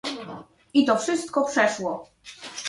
"I 0.73 0.83
to 0.85 0.95
wszystko 0.97 1.45
przeszło!..." 1.45 2.09